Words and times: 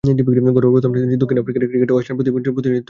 ঘরোয়া 0.03 0.75
প্রথম-শ্রেণীর 0.75 1.19
দক্ষিণ 1.21 1.37
আফ্রিকান 1.41 1.63
ক্রিকেটে 1.71 1.93
ওয়েস্টার্ন 1.93 2.15
প্রভিন্সের 2.17 2.53
প্রতিনিধিত্ব 2.55 2.55
করেছেন 2.55 2.63
তিনি। 2.67 2.79